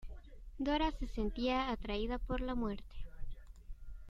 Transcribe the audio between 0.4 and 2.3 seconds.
Dora se sentía atraída